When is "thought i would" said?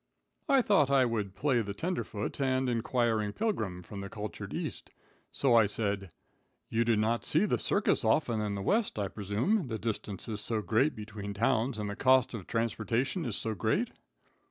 0.63-1.35